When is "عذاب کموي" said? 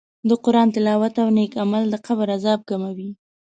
2.37-3.09